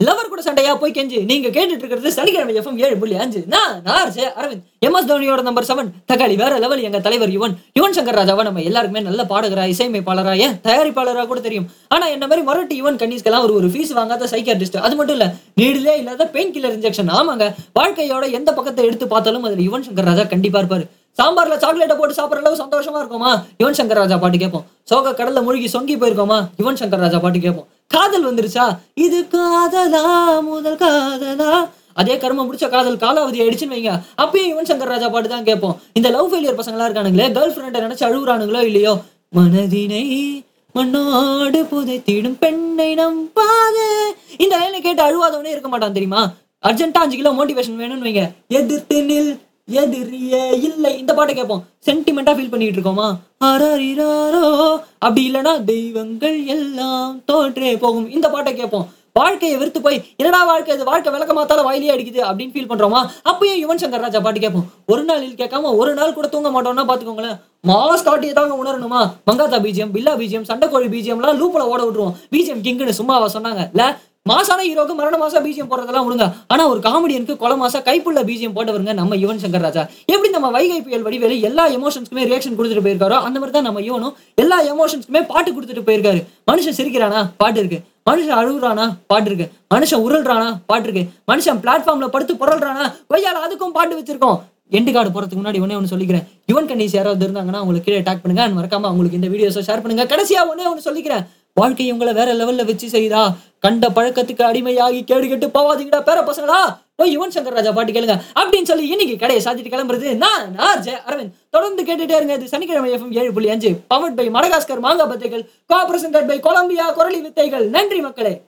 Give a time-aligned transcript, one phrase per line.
[0.00, 3.40] Lower கூட சண்டையா போய் கெஞ்சு நீங்க கேட்டுட்டு இருக்கிறது சனிக்கிழமை எஃப்எம் ஏழு புள்ளி அஞ்சு.
[3.54, 7.54] நான் நான் அரவிந்த் எம் எஸ் தோனியோட நம்பர் செவன் தக்காளி வேற லெவல் எங்க தலைவர் யுவன்.
[7.78, 11.66] யுவன் சங்கர் ராஜாவா நம்ம எல்லாருக்குமே நல்ல பாடகரா இசையமைப்பாளரா ஏன் தயாரிப்பாளரா கூட தெரியும்.
[11.94, 15.26] ஆனா என்ன மாதிரி மொரட்டி யுவன் கன்னிஸ்கெல்லாம் ஒரு ஒரு ஃபீஸ் வாங்காத சைக்கியாட்ரிஸ்ட் அது மட்டும் இல்ல
[15.60, 17.48] நீடிலே இல்லாத பெயின் கில்லர் இன்ஜெக்ஷன் ஆமாங்க
[17.80, 20.86] வாழ்க்கையோட எந்த பக்கத்தை எடுத்து பார்த்தாலும் அதுல யுவன் சங்கர் ராஜா கண்டிப்பா இருப்பாரு.
[21.18, 23.30] சாம்பார்ல சாக்லேட்டை போட்டு சாப்பிட்ற அளவு சந்தோஷமா இருக்குமா?
[23.60, 24.66] யுவன் சங்கர் ராஜா பாட்டு கேட்போம்.
[24.90, 26.38] சோக கடல்ல மூழ்கி சொங்கி போயிருக்கோமா?
[26.60, 27.66] யுவன் சங்கர் ராஜா பாட்டு கேட்போம்.
[27.90, 28.64] காதல் வந்துருச்சா?
[29.04, 30.02] இது காதலா?
[30.48, 31.52] முதல் காதலா?
[32.00, 33.92] அதே கர்மம் முடிச்ச காதல் காலாவதி ஆயிடுச்சுன்னு வைங்க.
[34.22, 35.76] அப்பயும் யுவன் சங்கர் ராஜா பாட்டு தான் கேட்போம்.
[35.98, 38.92] இந்த லவ் ஃபெயிலியர் பசங்களா இருக்கானுங்களே கேர்ள் ஃப்ரெண்டை நினைச்சு அழுகுறானுங்களோ இல்லையோ?
[39.36, 40.04] மனதினை
[40.74, 43.90] மண்ணோடு புதைத்திடும் பெண்ணை நம்பாதே
[44.44, 46.22] இந்த லைனை கேட்டு அழுவாதவனே இருக்க மாட்டான் தெரியுமா?
[46.68, 48.24] அர்ஜென்ட்டா அஞ்சு கிலோ மோட்டிவேஷன் வேணும்னு வைங்க.
[48.58, 49.32] எதிர்த்து நில்
[49.68, 50.98] எதிரியே இல்லை.
[50.98, 51.64] இந்த பாட்டை கேட்போம்.
[51.86, 53.08] சென்டிமெண்டா ஃபீல் பண்ணிட்டு இருக்கோமா?
[53.44, 54.44] அரரிராரோ
[54.98, 58.10] அப்படி இல்லைன்னா தெய்வங்கள் எல்லாம் தோற்றே போகும்.
[58.10, 58.86] இந்த பாட்டை கேட்போம்.
[59.12, 60.84] வாழ்க்கையை வெறுத்து போய் என்னடா வாழ்க்கை இது?
[60.84, 63.00] வாழ்க்கை விளக்க மாத்தால வாயிலே அடிக்குது அப்படின்னு ஃபீல் பண்றோமா?
[63.30, 64.66] அப்பயும் யுவன் சங்கர் ராஜா பாட்டு கேட்போம்.
[64.86, 67.38] ஒரு நாளில் கேட்காம ஒரு நாள் கூட தூங்க மாட்டோம்னா பாத்துக்கோங்களேன்.
[67.68, 69.00] மாஸ் காட்டியை தாங்க உணரணுமா?
[69.30, 72.14] மங்காத்தா பீஜியம் பில்லா பீஜியம் சண்டைக்கோழி பீஜியம்லாம் லூப்ல ஓட விட்டுருவோம்.
[72.32, 73.64] பிஜிஎம் கிங்குன்னு சும்மாவா சொன்னாங்க.
[74.30, 76.26] மாசான ஹீரோக்கு மரண மாசா பீஜியம் போடுறதெல்லாம் விடுங்க.
[76.52, 79.82] ஆனா ஒரு காமெடியனுக்கு கொலை மாசா கைப்புள்ள பீஜியம் போட்டவருங்க நம்ம யுவன் சங்கர் ராஜா.
[80.14, 84.16] எப்படி நம்ம வைகை புயல் வடிவேலு எல்லா எமோஷன்ஸ்க்குமே ரியாக்ஷன் கொடுத்துட்டு போயிருக்காரோ அந்த மாதிரி தான் நம்ம யுவனும்
[84.42, 86.20] எல்லா எமோஷன்ஸ்க்குமே பாட்டு கொடுத்துட்டு போயிருக்காரு.
[86.50, 87.22] மனுஷன் சிரிக்கிறானா?
[87.42, 87.80] பாட்டு இருக்கு.
[88.10, 88.84] மனுஷன் அழுகுறானா?
[89.10, 89.46] பாட்டு இருக்கு.
[89.74, 90.50] மனுஷன் உருள்றானா?
[90.70, 91.02] பாட்டு இருக்கு.
[91.30, 92.86] மனுஷன் பிளாட்ஃபார்ம்ல படுத்து புரள்றானா?
[93.10, 94.38] கொய்யால அதுக்கும் பாட்டு வச்சிருக்கோம்.
[94.78, 96.24] எண்டு கார்டு போறதுக்கு முன்னாடி ஒண்ணே ஒன்று சொல்லிக்கிறேன்.
[96.50, 98.44] யுவன் கண்டிஸ் யாராவது இருந்தாங்கன்னா உங்களுக்கு கீழே டேக் பண்ணுங்க.
[98.56, 100.04] மறக்காம உங்களுக்கு இந்த வீடியோஸை ஷேர் பண்ணுங்க.
[100.12, 101.24] கடைசியா ஒண்ணே ஒன்று சொல்லிக்கிறேன்.
[101.60, 103.20] வாழ்க்கை உங்களை வேற லெவல்ல வச்சு செய்தா
[103.58, 106.78] கண்ட பழக்கத்துக்கு அடிமையாகி கேடு கெட்டு போவாதீங்கடா பேர பசங்களா?
[106.96, 108.20] போய் யுவன் சங்கர் ராஜா பாட்டு கேளுங்க.
[108.34, 111.30] அப்படின்னு சொல்லி இன்னைக்கு கடையை சாத்திட்டு கிளம்புறது நான் நான் ஜெய அரவிந்த்.
[111.50, 112.32] தொடர்ந்து கேட்டுட்டே இருங்க.
[112.32, 113.80] இது சனிக்கிழமை எஃப்எம் ஏழு புள்ளி அஞ்சு.
[113.94, 117.68] பவர்ட் பை மடகாஸ்கர் மாங்கா பத்தைகள் கோஆபரேஷன் பை கொலம்பியா குரலி வித்தைகள்.
[117.68, 118.40] நன்றி மக்களே.